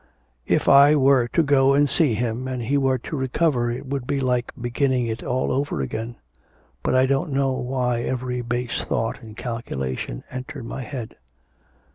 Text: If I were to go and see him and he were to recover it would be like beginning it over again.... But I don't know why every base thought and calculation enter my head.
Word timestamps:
If 0.47 0.67
I 0.67 0.95
were 0.95 1.27
to 1.27 1.43
go 1.43 1.75
and 1.75 1.87
see 1.87 2.15
him 2.15 2.47
and 2.47 2.63
he 2.63 2.75
were 2.75 2.97
to 2.97 3.15
recover 3.15 3.69
it 3.69 3.85
would 3.85 4.07
be 4.07 4.19
like 4.19 4.51
beginning 4.59 5.05
it 5.05 5.23
over 5.23 5.79
again.... 5.79 6.15
But 6.81 6.95
I 6.95 7.05
don't 7.05 7.31
know 7.31 7.51
why 7.51 8.01
every 8.01 8.41
base 8.41 8.81
thought 8.83 9.21
and 9.21 9.37
calculation 9.37 10.23
enter 10.31 10.63
my 10.63 10.81
head. 10.81 11.17